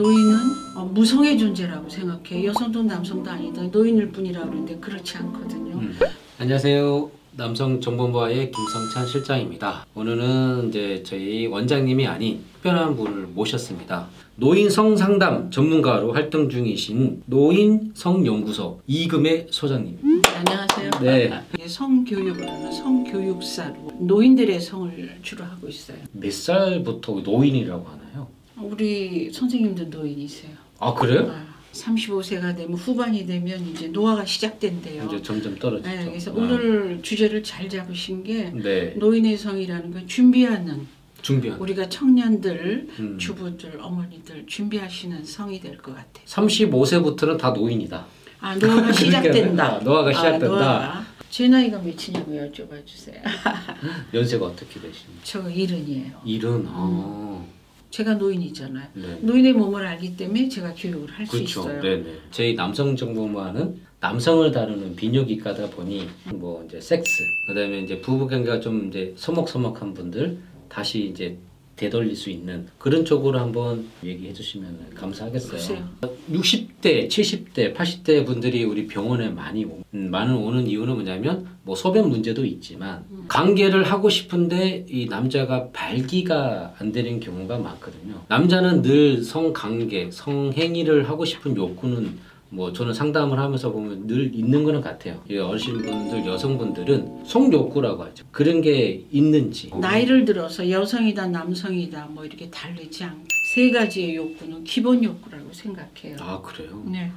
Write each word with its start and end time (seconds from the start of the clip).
노인은 0.00 0.34
어, 0.76 0.84
무성의 0.94 1.36
존재라고 1.38 1.86
생각해. 1.90 2.46
여성도 2.46 2.82
남성도 2.82 3.30
아니다. 3.30 3.62
노인일 3.64 4.10
뿐이라 4.10 4.40
그러는데 4.44 4.76
그렇지 4.78 5.18
않거든요. 5.18 5.74
음. 5.74 5.94
안녕하세요. 6.38 7.10
남성 7.36 7.78
정보부와의 7.82 8.50
김성찬 8.50 9.06
실장입니다. 9.06 9.84
오늘은 9.94 10.70
이제 10.70 11.02
저희 11.04 11.46
원장님이 11.46 12.06
아닌 12.06 12.40
특별한 12.54 12.96
분을 12.96 13.26
모셨습니다. 13.26 14.08
노인 14.36 14.70
성상담 14.70 15.50
전문가로 15.50 16.14
활동 16.14 16.48
중이신 16.48 17.24
노인 17.26 17.92
성연구소 17.94 18.80
이금의 18.86 19.48
소장님. 19.50 19.98
안녕하세요. 20.34 20.90
네. 21.02 21.44
성교육을 21.66 22.48
하는 22.48 22.72
성교육사로 22.72 23.92
노인들의 24.00 24.60
성을 24.60 25.18
주로 25.22 25.44
하고 25.44 25.68
있어요. 25.68 25.98
몇 26.12 26.32
살부터 26.32 27.20
노인이라고 27.22 27.86
하나요? 27.86 28.39
우리 28.62 29.30
선생님도 29.32 29.84
노인이세요. 29.96 30.52
아 30.78 30.94
그래요? 30.94 31.30
아, 31.30 31.46
35세가 31.72 32.56
되면 32.56 32.74
후반이 32.74 33.26
되면 33.26 33.60
이제 33.68 33.88
노화가 33.88 34.24
시작된대요. 34.24 35.04
이제 35.06 35.22
점점 35.22 35.56
떨어지죠. 35.58 35.88
네, 35.88 36.04
그래서 36.06 36.30
아. 36.32 36.34
오늘 36.34 37.00
주제를 37.02 37.42
잘 37.42 37.68
잡으신 37.68 38.24
게 38.24 38.50
네 38.54 38.94
노인의 38.96 39.36
성이라는 39.36 39.92
건 39.92 40.06
준비하는 40.06 40.86
준비한. 41.22 41.60
우리가 41.60 41.88
청년들, 41.90 42.88
음. 42.98 43.18
주부들, 43.18 43.78
어머니들 43.80 44.46
준비하시는 44.46 45.22
성이 45.24 45.60
될 45.60 45.76
것 45.78 45.94
같아요. 45.94 46.24
35세부터는 46.26 47.38
다 47.38 47.50
노인이다. 47.50 48.06
아 48.40 48.54
노화가 48.56 48.90
시작된다. 48.92 49.76
아, 49.76 49.78
노화가 49.80 50.12
시작된다. 50.12 50.46
노화가. 50.48 51.06
제 51.28 51.46
나이가 51.46 51.78
몇이냐고 51.78 52.32
여쭤봐 52.32 52.84
주세요. 52.86 53.20
연세가 54.14 54.46
어떻게 54.46 54.80
되십니까? 54.80 55.20
저 55.22 55.48
일흔이에요. 55.48 56.20
일은 56.24 56.64
아. 56.66 57.44
제가 57.90 58.14
노인이잖아요. 58.14 58.88
네. 58.94 59.18
노인의 59.20 59.52
몸을 59.54 59.84
알기 59.86 60.16
때문에 60.16 60.48
제가 60.48 60.74
교육을 60.74 61.08
할수 61.10 61.32
그렇죠. 61.32 61.60
있어요. 61.60 61.82
네네. 61.82 62.04
저희 62.30 62.54
남성 62.54 62.94
정보만은 62.96 63.80
남성을 64.00 64.50
다루는 64.52 64.96
비뇨기과다 64.96 65.70
보니 65.70 66.08
뭐 66.34 66.64
이제 66.66 66.80
섹스, 66.80 67.22
그다음에 67.48 67.80
이제 67.80 68.00
부부 68.00 68.26
관계가 68.28 68.60
좀 68.60 68.88
이제 68.88 69.12
서먹서먹한 69.16 69.92
분들 69.92 70.38
다시 70.68 71.06
이제 71.06 71.36
되돌릴 71.80 72.14
수 72.14 72.28
있는 72.28 72.66
그런 72.78 73.06
쪽으로 73.06 73.38
한번 73.38 73.88
얘기해 74.04 74.34
주시면 74.34 74.90
감사하겠어요. 74.94 75.50
글쎄요. 75.52 75.88
60대, 76.30 77.08
70대, 77.08 77.74
80대 77.74 78.26
분들이 78.26 78.64
우리 78.64 78.86
병원에 78.86 79.30
많이 79.30 79.64
오, 79.64 79.82
음, 79.94 80.10
많은 80.10 80.36
오는 80.36 80.66
이유는 80.66 80.92
뭐냐면 80.94 81.48
뭐 81.62 81.74
소변 81.74 82.10
문제도 82.10 82.44
있지만 82.44 83.04
관계를 83.28 83.84
하고 83.84 84.10
싶은데 84.10 84.84
이 84.90 85.06
남자가 85.06 85.70
발기가 85.70 86.74
안 86.78 86.92
되는 86.92 87.18
경우가 87.18 87.56
많거든요. 87.58 88.24
남자는 88.28 88.82
늘 88.82 89.24
성관계, 89.24 90.10
성행위를 90.10 91.08
하고 91.08 91.24
싶은 91.24 91.56
욕구는 91.56 92.18
뭐 92.52 92.72
저는 92.72 92.92
상담을 92.92 93.38
하면서 93.38 93.70
보면 93.70 94.08
늘 94.08 94.34
있는 94.34 94.64
거는 94.64 94.80
같아요. 94.80 95.22
이 95.30 95.36
어르신분들, 95.38 96.26
여성분들은 96.26 97.24
성욕구라고 97.24 98.02
하죠. 98.04 98.24
그런 98.32 98.60
게 98.60 99.06
있는지. 99.12 99.70
나이를 99.72 100.24
들어서 100.24 100.68
여성이다 100.68 101.28
남성이다 101.28 102.06
뭐 102.10 102.24
이렇게 102.24 102.50
다르지 102.50 103.04
않고 103.04 103.24
세 103.54 103.70
가지의 103.70 104.16
욕구는 104.16 104.64
기본 104.64 105.02
욕구라고 105.04 105.52
생각해요. 105.52 106.16
아 106.18 106.40
그래요? 106.42 106.82
네. 106.86 107.12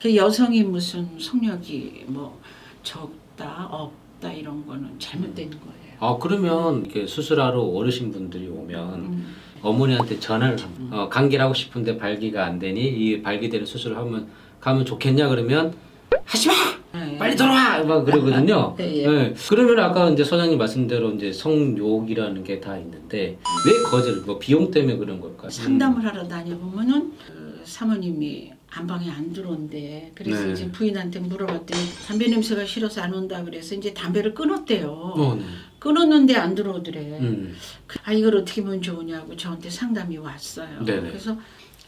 그 0.00 0.14
여성이 0.14 0.62
무슨 0.62 1.08
성욕이 1.18 2.04
뭐 2.06 2.40
적다 2.84 3.66
없다 3.72 4.32
이런 4.32 4.64
거는 4.64 4.96
잘못된 5.00 5.50
거예요. 5.50 5.96
아 5.98 6.16
그러면 6.20 6.84
이렇게 6.84 7.04
수술하러 7.04 7.60
어르신분들이 7.60 8.46
오면 8.46 8.94
음. 8.94 9.34
어머니한테 9.60 10.20
전화를 10.20 10.56
합니다. 10.62 10.96
어, 10.96 11.08
관계를 11.08 11.44
하고 11.44 11.52
싶은데 11.52 11.98
발기가 11.98 12.46
안 12.46 12.60
되니 12.60 12.80
이 12.80 13.22
발기되는 13.22 13.66
수술을 13.66 13.96
하면 13.96 14.28
가면 14.60 14.84
좋겠냐 14.84 15.28
그러면 15.28 15.74
하지 16.24 16.48
마 16.48 16.54
네. 16.92 17.16
빨리 17.18 17.36
돌아와 17.36 17.82
막 17.84 18.04
그러거든요. 18.04 18.74
네, 18.76 18.96
예. 19.04 19.06
네. 19.06 19.34
그러면 19.48 19.78
아까 19.80 20.08
이제 20.10 20.24
소장님 20.24 20.58
말씀대로 20.58 21.12
이제 21.12 21.32
성욕이라는 21.32 22.44
게 22.44 22.60
다 22.60 22.76
있는데 22.78 23.38
왜 23.66 23.82
거절? 23.90 24.22
뭐 24.26 24.38
비용 24.38 24.70
때문에 24.70 24.96
그런 24.96 25.20
걸까? 25.20 25.48
상담을 25.50 26.04
하러 26.04 26.26
다녀보면은 26.26 27.12
그 27.26 27.60
사모님이 27.64 28.52
안방에 28.70 29.10
안 29.10 29.32
들어온대. 29.32 30.12
그래서 30.14 30.44
네. 30.46 30.52
이제 30.52 30.70
부인한테 30.72 31.20
물어봤더니 31.20 31.80
담배 32.06 32.26
냄새가 32.28 32.64
싫어서 32.64 33.00
안 33.02 33.14
온다 33.14 33.42
그래서 33.44 33.74
이제 33.74 33.94
담배를 33.94 34.34
끊었대요. 34.34 34.90
어, 34.90 35.34
네. 35.38 35.44
끊었는데 35.78 36.34
안 36.36 36.54
들어오더래. 36.54 36.98
음. 37.20 37.54
그, 37.86 37.98
아 38.04 38.12
이걸 38.12 38.36
어떻게 38.36 38.60
하면 38.62 38.82
좋으냐고 38.82 39.36
저한테 39.36 39.70
상담이 39.70 40.16
왔어요. 40.18 40.84
네네. 40.84 41.08
그래서 41.08 41.36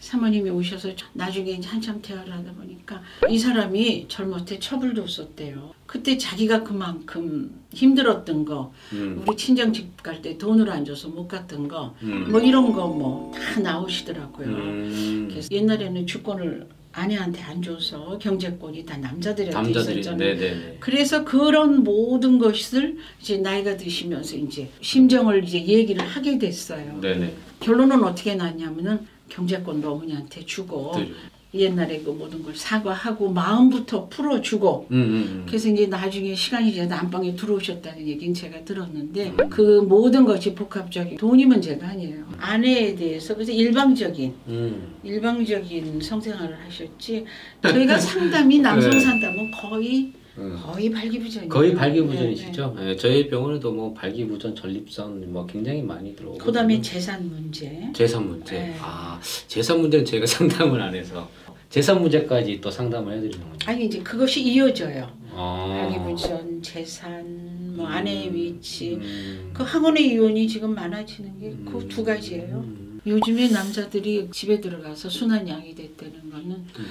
사모님이 0.00 0.49
오셔서 0.50 0.91
나중에 1.12 1.53
이제 1.53 1.69
한참 1.69 2.00
대화를 2.00 2.33
하다 2.33 2.53
보니까 2.53 3.03
이 3.28 3.38
사람이 3.38 4.06
젊을 4.09 4.44
때 4.47 4.59
처불도 4.59 5.03
없었대요. 5.03 5.72
그때 5.87 6.16
자기가 6.16 6.65
그만큼 6.65 7.50
힘들었던 7.72 8.44
거, 8.44 8.72
음. 8.93 9.22
우리 9.27 9.37
친정 9.37 9.72
집 9.72 10.03
갈 10.03 10.22
때 10.22 10.37
돈을 10.39 10.71
안 10.71 10.84
줘서 10.84 11.09
못 11.09 11.28
갔던 11.28 11.69
거, 11.69 11.94
음. 12.03 12.28
뭐 12.31 12.41
이런 12.41 12.72
거 12.72 12.89
뭐 12.89 13.31
다 13.33 13.60
나오시더라고요. 13.60 14.47
음. 14.49 15.28
그래서 15.31 15.49
옛날에는 15.53 16.06
주권을 16.06 16.66
아내한테 16.93 17.41
안 17.43 17.62
줘서 17.62 18.19
경제권이 18.19 18.84
다 18.84 18.97
남자들한테 18.97 19.53
남자들이 19.55 20.00
있었잖아요. 20.00 20.34
네네네. 20.34 20.77
그래서 20.81 21.25
그런 21.25 21.84
모든 21.84 22.39
것을 22.39 22.97
이제 23.21 23.37
나이가 23.37 23.77
드시면서 23.77 24.37
이제 24.37 24.71
심정을 24.81 25.44
이제 25.44 25.65
얘기를 25.65 26.05
하게 26.05 26.39
됐어요. 26.39 26.99
네네. 27.00 27.33
결론은 27.60 28.03
어떻게 28.03 28.34
났냐면은 28.34 29.06
경제권도 29.31 29.93
어머니한테 29.93 30.45
주고 30.45 30.93
네. 30.97 31.11
옛날에 31.53 32.01
그 32.01 32.11
모든 32.11 32.45
걸 32.45 32.55
사과하고 32.55 33.31
마음부터 33.33 34.09
풀어주고 34.09 34.87
음, 34.93 34.97
음, 34.97 35.01
음. 35.01 35.47
그래서 35.47 35.69
이제 35.69 35.87
나중에 35.87 36.33
시간이 36.35 36.73
지나서 36.73 36.95
안방에 36.95 37.35
들어오셨다는 37.35 38.07
얘기는 38.07 38.33
제가 38.33 38.65
들었는데 38.65 39.31
음. 39.31 39.51
그 39.51 39.81
모든 39.81 40.25
것이 40.25 40.55
복합적인 40.55 41.17
돈이 41.19 41.47
문제가 41.47 41.89
아니에요. 41.89 42.25
아내에 42.39 42.95
대해서 42.95 43.35
그래서 43.35 43.51
일방적인 43.51 44.35
음. 44.47 44.95
일방적인 45.03 46.01
성생활을 46.01 46.57
하셨지 46.67 47.25
저희가 47.63 47.99
상담이 47.99 48.61
남성 48.61 48.91
네. 48.91 49.01
상담은 49.01 49.51
거의 49.51 50.13
음. 50.30 50.30
거의 50.62 50.91
발기부전이에요. 50.91 51.49
거의 51.49 51.71
네, 51.71 51.77
발기부전이시죠? 51.77 52.75
네, 52.78 52.97
저희 52.97 53.28
병원에도 53.28 53.73
뭐 53.73 53.93
발기부전, 53.95 54.55
전립선 54.55 55.33
뭐 55.33 55.47
굉장히 55.47 55.83
많이 55.83 56.15
들어오고. 56.17 56.39
네. 56.39 56.45
그다음에 56.45 56.81
재산 56.81 57.28
문제. 57.28 57.91
재산 57.95 58.28
문제. 58.28 58.59
네. 58.59 58.77
아 58.81 59.21
재산 59.47 59.81
문제는 59.81 60.05
제가 60.05 60.25
상담을 60.27 60.81
안 60.81 60.95
해서 60.95 61.28
재산 61.69 62.01
문제까지 62.01 62.61
또 62.61 62.71
상담을 62.71 63.17
해드리는군요. 63.17 63.59
아니 63.67 63.87
이제 63.87 64.01
그것이 64.01 64.43
이어져요. 64.43 65.09
아. 65.33 65.89
발기부전, 65.89 66.62
재산, 66.62 67.77
뭐 67.77 67.87
아내의 67.87 68.34
위치. 68.34 68.95
음. 68.95 69.51
그 69.55 69.62
학원의 69.62 70.09
이혼이 70.09 70.49
지금 70.49 70.75
많아지는 70.75 71.39
게그 71.41 71.78
음. 71.78 71.89
두 71.89 72.05
가지예요. 72.05 72.57
음. 72.57 73.01
요즘에 73.07 73.49
남자들이 73.49 74.28
집에 74.31 74.61
들어가서 74.61 75.09
순한 75.09 75.49
양이 75.49 75.75
됐다는 75.75 76.31
거는 76.31 76.51
음. 76.51 76.87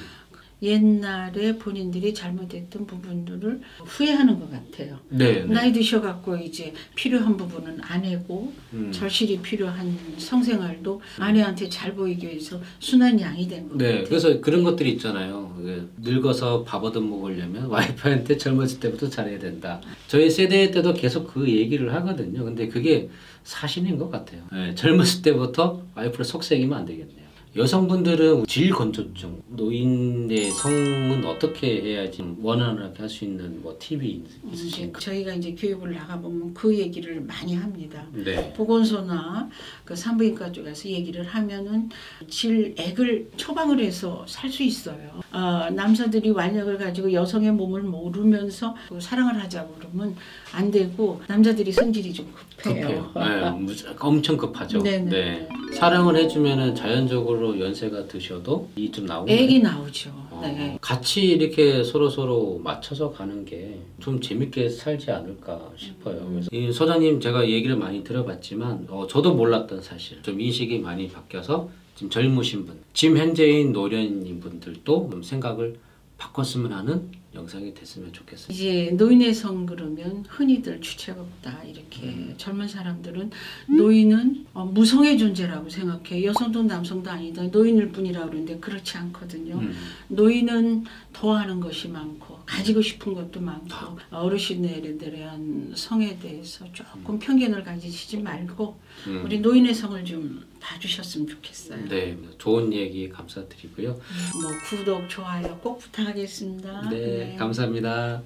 옛날에 0.61 1.57
본인들이 1.57 2.13
잘못했던 2.13 2.85
부분들을 2.85 3.61
후회하는 3.85 4.39
것 4.39 4.51
같아요. 4.51 4.99
네. 5.09 5.33
네. 5.33 5.45
나이 5.45 5.71
드셔갖고 5.71 6.35
이제 6.37 6.73
필요한 6.95 7.37
부분은 7.37 7.79
아내고 7.81 8.53
음. 8.73 8.91
절실히 8.91 9.39
필요한 9.39 9.97
성생활도 10.17 11.01
아내한테 11.17 11.69
잘 11.69 11.95
보이기 11.95 12.27
위해서 12.27 12.59
순한 12.79 13.19
양이 13.21 13.47
된것 13.47 13.77
네, 13.77 13.87
같아요. 13.87 14.05
그래서 14.09 14.41
그런 14.41 14.63
것들이 14.63 14.91
있잖아요. 14.93 15.53
그 15.57 15.91
늙어서 15.97 16.63
밥 16.63 16.83
얻어 16.83 16.99
먹으려면 16.99 17.65
와이프한테 17.67 18.37
젊었을 18.37 18.79
때부터 18.79 19.09
잘해야 19.09 19.39
된다. 19.39 19.81
저희 20.07 20.29
세대 20.29 20.71
때도 20.71 20.93
계속 20.93 21.33
그 21.33 21.47
얘기를 21.47 21.93
하거든요. 21.95 22.43
근데 22.43 22.67
그게 22.67 23.09
사실인 23.43 23.97
것 23.97 24.09
같아요. 24.09 24.41
네, 24.51 24.75
젊었을 24.75 25.21
때부터 25.21 25.81
와이프를 25.95 26.25
속삭이면 26.25 26.77
안 26.77 26.85
되겠네요. 26.85 27.28
여성분들은 27.55 28.45
질 28.45 28.69
건조증, 28.69 29.41
노인의 29.47 30.51
성은 30.51 31.25
어떻게 31.25 31.81
해야지 31.81 32.23
원활하게 32.41 32.99
할 32.99 33.09
수 33.09 33.25
있는 33.25 33.59
뭐 33.63 33.75
팁이 33.79 34.05
이제 34.07 34.29
있으신가요? 34.53 34.99
저희가 35.01 35.33
이제 35.33 35.55
교육을 35.55 35.93
나가보면 35.93 36.53
그 36.53 36.77
얘기를 36.77 37.19
많이 37.21 37.55
합니다. 37.55 38.05
네. 38.13 38.53
보건소나 38.53 39.49
그 39.83 39.95
산부인과 39.95 40.51
쪽에서 40.51 40.89
얘기를 40.89 41.23
하면은 41.23 41.89
질액을 42.29 43.31
처방을 43.35 43.79
해서 43.79 44.23
살 44.27 44.49
수 44.51 44.61
있어요. 44.61 45.21
어, 45.31 45.69
남자들이 45.71 46.29
완력을 46.31 46.77
가지고 46.77 47.11
여성의 47.13 47.51
몸을 47.53 47.81
모르면서 47.83 48.75
그 48.89 48.99
사랑을 48.99 49.41
하자고 49.43 49.75
그러면 49.79 50.15
안 50.53 50.69
되고 50.69 51.19
남자들이 51.27 51.71
성질이 51.71 52.13
좀 52.13 52.31
급해요. 52.57 53.11
급해요. 53.13 53.59
네, 53.59 53.95
엄청 53.99 54.37
급하죠. 54.37 54.79
네네. 54.83 55.09
네. 55.09 55.49
사랑을 55.73 56.15
해주면은 56.15 56.75
자연적으로 56.75 57.38
정도로 57.39 57.59
연세가 57.59 58.05
드셔도 58.07 58.69
이 58.75 58.89
좀 58.91 59.05
나오는 59.05 59.31
애기 59.33 59.59
나오죠. 59.59 60.09
어, 60.29 60.41
네. 60.43 60.77
같이 60.81 61.23
이렇게 61.27 61.83
서로 61.83 62.09
서로 62.09 62.59
맞춰서 62.63 63.11
가는 63.11 63.45
게 63.45 63.79
좀 63.99 64.19
재밌게 64.21 64.69
살지 64.69 65.11
않을까 65.11 65.71
싶어요. 65.75 66.17
음. 66.21 66.31
그래서 66.31 66.49
이 66.53 66.71
소장님 66.71 67.19
제가 67.19 67.49
얘기를 67.49 67.75
많이 67.75 68.01
들어봤지만 68.03 68.87
어, 68.89 69.05
저도 69.07 69.33
몰랐던 69.35 69.81
사실 69.81 70.21
좀 70.21 70.39
인식이 70.39 70.79
많이 70.79 71.09
바뀌어서 71.09 71.69
지금 71.95 72.09
젊으신 72.09 72.65
분, 72.65 72.77
지금 72.93 73.17
현재인 73.17 73.73
노련인 73.73 74.39
분들도 74.39 75.09
좀 75.11 75.21
생각을 75.21 75.75
바꿨으면 76.17 76.71
하는 76.71 77.09
영상이 77.35 77.73
됐으면 77.73 78.11
좋겠어요. 78.11 78.47
이제 78.49 78.91
노인의 78.97 79.33
성 79.33 79.65
그러면 79.65 80.25
흔히들 80.27 80.81
주체가 80.81 81.21
없다 81.21 81.63
이렇게 81.63 82.03
음. 82.03 82.33
젊은 82.37 82.67
사람들은 82.67 83.29
노인은 83.77 84.47
어, 84.53 84.65
무성의 84.65 85.17
존재라고 85.17 85.69
생각해 85.69 86.23
여성도 86.23 86.63
남성도 86.63 87.09
아니다 87.11 87.43
노인일 87.43 87.91
뿐이라 87.91 88.25
그러는데 88.25 88.57
그렇지 88.59 88.97
않거든요. 88.97 89.59
음. 89.59 89.75
노인은 90.07 90.85
더하는 91.13 91.59
것이 91.59 91.87
많고 91.87 92.39
가지고 92.45 92.81
싶은 92.81 93.13
것도 93.13 93.41
많고 93.41 93.99
어르신들에 94.09 94.97
대한 94.97 95.71
성에 95.75 96.17
대해서 96.17 96.65
조금 96.73 97.19
편견을 97.19 97.63
가지시지 97.63 98.17
말고 98.17 98.79
음. 99.07 99.21
우리 99.23 99.39
노인의 99.39 99.75
성을 99.75 100.03
좀 100.03 100.43
봐주셨으면 100.59 101.27
좋겠어요. 101.27 101.87
네, 101.87 102.17
좋은 102.37 102.73
얘기 102.73 103.07
감사드리고요. 103.09 103.91
뭐 103.91 104.51
구독 104.69 105.07
좋아요 105.09 105.57
꼭 105.61 105.79
부탁하겠습니다. 105.79 106.89
네, 107.19 107.35
감사합니다. 107.35 108.23